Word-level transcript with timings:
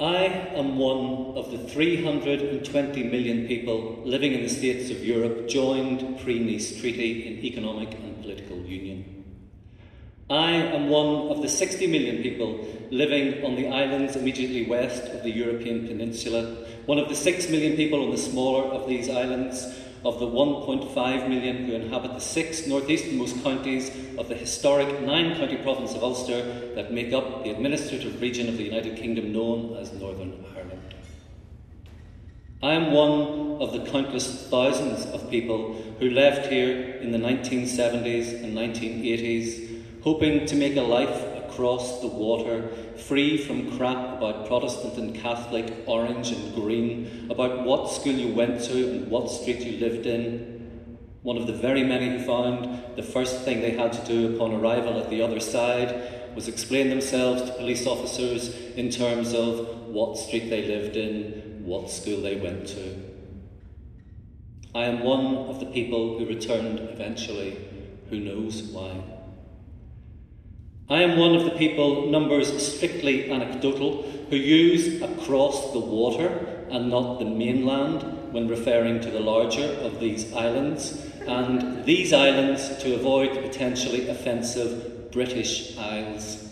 I 0.00 0.24
am 0.54 0.78
one 0.78 1.36
of 1.36 1.50
the 1.50 1.58
320 1.58 3.02
million 3.04 3.46
people 3.46 4.00
living 4.02 4.32
in 4.32 4.42
the 4.42 4.48
states 4.48 4.88
of 4.90 5.04
Europe 5.04 5.46
joined 5.46 6.18
pre 6.20 6.38
Nice 6.38 6.80
Treaty 6.80 7.26
in 7.26 7.44
economic 7.44 7.92
and 7.92 8.18
political 8.22 8.56
union. 8.64 9.26
I 10.30 10.52
am 10.52 10.88
one 10.88 11.28
of 11.30 11.42
the 11.42 11.50
60 11.50 11.86
million 11.86 12.22
people 12.22 12.66
living 12.90 13.44
on 13.44 13.56
the 13.56 13.68
islands 13.68 14.16
immediately 14.16 14.64
west 14.64 15.02
of 15.02 15.22
the 15.22 15.30
European 15.30 15.86
peninsula, 15.86 16.64
one 16.86 16.96
of 16.96 17.10
the 17.10 17.14
6 17.14 17.50
million 17.50 17.76
people 17.76 18.02
on 18.02 18.10
the 18.10 18.16
smaller 18.16 18.72
of 18.72 18.88
these 18.88 19.10
islands, 19.10 19.66
of 20.04 20.18
the 20.18 20.26
1.5 20.26 21.28
million 21.28 21.66
who 21.66 21.74
inhabit 21.74 22.14
the 22.14 22.20
six 22.20 22.62
northeasternmost 22.62 23.42
counties 23.42 23.90
of 24.16 24.28
the 24.28 24.34
historic 24.34 25.00
nine 25.02 25.36
county 25.36 25.56
province 25.56 25.94
of 25.94 26.02
Ulster 26.02 26.74
that 26.74 26.92
make 26.92 27.12
up 27.12 27.44
the 27.44 27.50
administrative 27.50 28.20
region 28.20 28.48
of 28.48 28.56
the 28.56 28.64
United 28.64 28.96
Kingdom 28.96 29.32
known 29.32 29.76
as 29.76 29.92
Northern 29.92 30.44
Ireland. 30.56 30.94
I 32.62 32.74
am 32.74 32.92
one 32.92 33.62
of 33.62 33.72
the 33.72 33.90
countless 33.90 34.48
thousands 34.48 35.06
of 35.06 35.30
people 35.30 35.74
who 35.98 36.10
left 36.10 36.50
here 36.50 36.96
in 36.96 37.10
the 37.10 37.18
1970s 37.18 38.42
and 38.42 38.56
1980s, 38.56 40.02
hoping 40.02 40.46
to 40.46 40.56
make 40.56 40.76
a 40.76 40.82
life 40.82 41.29
across 41.50 42.00
the 42.00 42.06
water, 42.06 42.68
free 42.96 43.36
from 43.36 43.76
crap 43.76 44.16
about 44.16 44.46
Protestant 44.46 44.94
and 44.94 45.14
Catholic, 45.14 45.84
orange 45.86 46.30
and 46.30 46.54
green, 46.54 47.26
about 47.30 47.64
what 47.64 47.90
school 47.90 48.12
you 48.12 48.32
went 48.34 48.62
to 48.64 48.90
and 48.90 49.10
what 49.10 49.30
street 49.30 49.60
you 49.60 49.78
lived 49.78 50.06
in. 50.06 50.98
One 51.22 51.36
of 51.36 51.46
the 51.46 51.52
very 51.52 51.84
many 51.84 52.08
who 52.08 52.24
found 52.24 52.96
the 52.96 53.02
first 53.02 53.42
thing 53.42 53.60
they 53.60 53.72
had 53.72 53.92
to 53.92 54.06
do 54.06 54.34
upon 54.34 54.54
arrival 54.54 54.98
at 54.98 55.10
the 55.10 55.22
other 55.22 55.40
side 55.40 56.34
was 56.34 56.48
explain 56.48 56.88
themselves 56.88 57.42
to 57.42 57.56
police 57.56 57.86
officers 57.86 58.54
in 58.76 58.90
terms 58.90 59.34
of 59.34 59.86
what 59.88 60.16
street 60.16 60.48
they 60.48 60.66
lived 60.66 60.96
in, 60.96 61.62
what 61.64 61.90
school 61.90 62.22
they 62.22 62.36
went 62.36 62.66
to. 62.68 63.10
I 64.74 64.84
am 64.84 65.00
one 65.00 65.34
of 65.48 65.58
the 65.58 65.66
people 65.66 66.18
who 66.18 66.26
returned 66.26 66.78
eventually, 66.78 67.58
who 68.08 68.20
knows 68.20 68.62
why. 68.62 69.19
I 70.90 71.02
am 71.02 71.18
one 71.18 71.36
of 71.36 71.44
the 71.44 71.52
people, 71.52 72.08
numbers 72.08 72.50
strictly 72.74 73.30
anecdotal, 73.30 74.02
who 74.28 74.34
use 74.34 75.00
across 75.00 75.72
the 75.72 75.78
water 75.78 76.66
and 76.68 76.90
not 76.90 77.20
the 77.20 77.26
mainland 77.26 78.02
when 78.32 78.48
referring 78.48 79.00
to 79.02 79.10
the 79.10 79.20
larger 79.20 79.66
of 79.82 80.00
these 80.00 80.32
islands, 80.32 81.06
and 81.28 81.84
these 81.84 82.12
islands 82.12 82.76
to 82.78 82.96
avoid 82.96 83.36
the 83.36 83.42
potentially 83.42 84.08
offensive 84.08 85.12
British 85.12 85.78
Isles. 85.78 86.48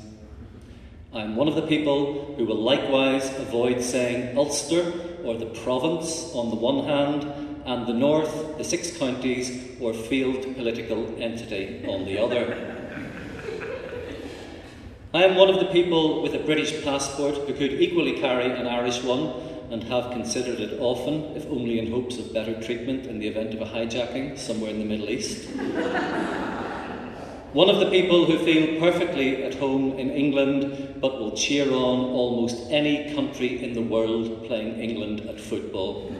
I 1.12 1.22
am 1.22 1.34
one 1.34 1.48
of 1.48 1.56
the 1.56 1.66
people 1.66 2.36
who 2.36 2.44
will 2.44 2.62
likewise 2.62 3.28
avoid 3.38 3.82
saying 3.82 4.38
Ulster 4.38 4.92
or 5.24 5.36
the 5.36 5.46
province 5.46 6.32
on 6.32 6.50
the 6.50 6.56
one 6.56 6.84
hand, 6.84 7.24
and 7.66 7.88
the 7.88 7.92
north, 7.92 8.56
the 8.56 8.62
six 8.62 8.96
counties, 8.96 9.80
or 9.80 9.92
field 9.92 10.54
political 10.54 11.12
entity 11.20 11.84
on 11.88 12.04
the 12.04 12.22
other. 12.22 12.87
I 15.14 15.24
am 15.24 15.36
one 15.36 15.48
of 15.48 15.58
the 15.58 15.72
people 15.72 16.22
with 16.22 16.34
a 16.34 16.38
British 16.38 16.84
passport 16.84 17.36
who 17.36 17.54
could 17.54 17.80
equally 17.80 18.20
carry 18.20 18.44
an 18.44 18.66
Irish 18.66 19.02
one 19.02 19.32
and 19.70 19.82
have 19.84 20.12
considered 20.12 20.60
it 20.60 20.78
often, 20.80 21.34
if 21.34 21.46
only 21.46 21.78
in 21.78 21.90
hopes 21.90 22.18
of 22.18 22.34
better 22.34 22.60
treatment 22.60 23.06
in 23.06 23.18
the 23.18 23.26
event 23.26 23.54
of 23.54 23.62
a 23.62 23.64
hijacking 23.64 24.38
somewhere 24.38 24.70
in 24.70 24.80
the 24.80 24.84
Middle 24.84 25.08
East. 25.08 25.48
one 27.54 27.70
of 27.70 27.80
the 27.80 27.90
people 27.90 28.26
who 28.26 28.36
feel 28.44 28.78
perfectly 28.78 29.44
at 29.44 29.54
home 29.54 29.98
in 29.98 30.10
England 30.10 30.96
but 31.00 31.18
will 31.18 31.34
cheer 31.34 31.72
on 31.72 32.10
almost 32.10 32.70
any 32.70 33.14
country 33.14 33.64
in 33.64 33.72
the 33.72 33.80
world 33.80 34.44
playing 34.44 34.78
England 34.78 35.22
at 35.22 35.40
football. 35.40 36.12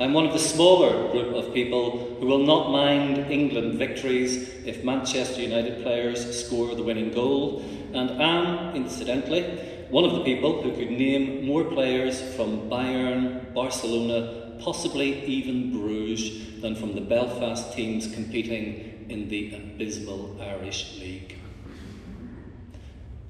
I'm 0.00 0.14
one 0.14 0.26
of 0.26 0.32
the 0.32 0.38
smaller 0.38 1.10
group 1.12 1.34
of 1.34 1.52
people 1.52 2.16
who 2.18 2.26
will 2.26 2.44
not 2.44 2.70
mind 2.70 3.30
England 3.30 3.78
victories 3.78 4.48
if 4.64 4.84
Manchester 4.84 5.42
United 5.42 5.82
players 5.82 6.44
score 6.44 6.74
the 6.74 6.82
winning 6.82 7.12
goal, 7.12 7.62
and 7.92 8.10
am, 8.20 8.74
incidentally, 8.74 9.42
one 9.90 10.04
of 10.04 10.12
the 10.12 10.24
people 10.24 10.62
who 10.62 10.72
could 10.72 10.90
name 10.90 11.46
more 11.46 11.64
players 11.64 12.20
from 12.34 12.70
Bayern, 12.70 13.52
Barcelona, 13.52 14.58
possibly 14.60 15.24
even 15.24 15.72
Bruges, 15.72 16.60
than 16.62 16.74
from 16.74 16.94
the 16.94 17.00
Belfast 17.00 17.74
teams 17.74 18.12
competing 18.14 19.06
in 19.10 19.28
the 19.28 19.54
abysmal 19.54 20.40
Irish 20.40 20.98
League. 20.98 21.36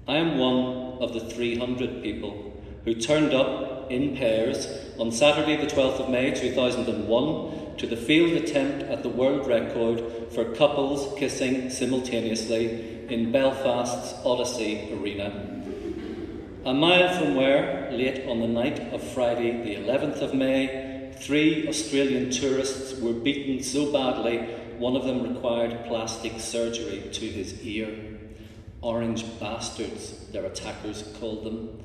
I 0.07 0.17
am 0.17 0.39
one 0.39 1.03
of 1.03 1.13
the 1.13 1.21
300 1.21 2.03
people 2.03 2.63
who 2.85 2.95
turned 2.95 3.35
up 3.35 3.72
in 3.91 4.17
pairs 4.17 4.67
on 4.99 5.11
Saturday, 5.11 5.57
the 5.57 5.67
12th 5.67 6.01
of 6.01 6.11
May 6.11 6.33
2001, 6.33 7.77
to 7.77 7.87
the 7.87 7.97
failed 7.97 8.33
attempt 8.33 8.83
at 8.85 9.03
the 9.03 9.09
world 9.09 9.47
record 9.47 10.03
for 10.33 10.55
couples 10.55 11.19
kissing 11.19 11.71
simultaneously 11.71 13.07
in 13.09 13.33
Belfast's 13.33 14.15
Odyssey 14.25 14.93
Arena. 14.93 15.63
A 16.65 16.73
mile 16.73 17.19
from 17.19 17.35
where, 17.35 17.91
late 17.91 18.27
on 18.29 18.41
the 18.41 18.47
night 18.47 18.79
of 18.93 19.03
Friday, 19.03 19.63
the 19.63 19.77
11th 19.77 20.23
of 20.23 20.35
May, 20.35 21.13
three 21.21 21.67
Australian 21.69 22.31
tourists 22.31 23.01
were 23.01 23.13
beaten 23.13 23.63
so 23.63 23.93
badly 23.93 24.39
one 24.79 24.97
of 24.97 25.05
them 25.05 25.23
required 25.23 25.87
plastic 25.87 26.41
surgery 26.41 27.09
to 27.13 27.27
his 27.27 27.61
ear. 27.63 28.19
Orange 28.81 29.25
bastards, 29.39 30.27
their 30.33 30.45
attackers 30.45 31.05
called 31.21 31.45
them. 31.45 31.81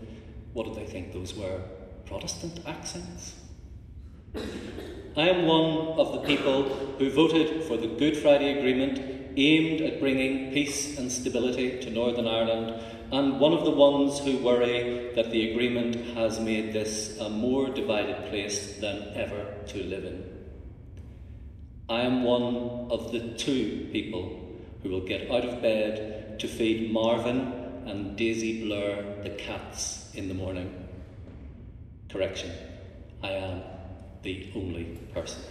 What 0.53 0.66
did 0.66 0.75
they 0.75 0.91
think 0.91 1.14
those 1.14 1.35
were? 1.35 1.62
Protestant 2.07 2.62
accents? 2.66 3.35
I 5.18 5.29
am 5.29 5.45
one 5.45 6.00
of 6.00 6.13
the 6.13 6.22
people 6.25 6.63
who 6.97 7.09
voted 7.09 7.66
for 7.66 7.75
the 7.75 7.88
Good 7.88 8.16
Friday 8.18 8.57
Agreement 8.57 9.00
aimed 9.35 9.81
at 9.81 10.00
bringing 10.00 10.53
peace 10.53 10.97
and 10.97 11.12
stability 11.12 11.81
to 11.81 11.90
Northern 11.90 12.28
Ireland, 12.28 12.81
and 13.12 13.40
one 13.40 13.51
of 13.51 13.66
the 13.66 13.72
ones 13.72 14.19
who 14.19 14.38
worry 14.38 15.12
that 15.16 15.31
the 15.31 15.51
agreement 15.51 15.96
has 16.16 16.40
made 16.40 16.72
this 16.72 17.19
a 17.19 17.29
more 17.29 17.69
divided 17.69 18.29
place 18.29 18.78
than 18.79 19.12
ever 19.13 19.46
to 19.67 19.84
live 19.84 20.06
in. 20.06 20.23
I 21.90 22.01
am 22.01 22.23
one 22.23 22.90
of 22.90 23.12
the 23.12 23.34
two 23.38 23.90
people 23.91 24.56
who 24.81 24.90
will 24.90 25.06
get 25.06 25.29
out 25.29 25.46
of 25.46 25.62
bed 25.62 26.40
to 26.40 26.47
feed 26.47 26.91
Marvin 26.91 27.84
and 27.85 28.16
Daisy 28.17 28.63
Blur 28.63 29.23
the 29.23 29.29
cats 29.31 30.09
in 30.13 30.28
the 30.29 30.34
morning. 30.34 30.86
Correction, 32.09 32.51
I 33.22 33.31
am 33.31 33.62
the 34.23 34.47
only 34.56 34.85
person. 35.13 35.41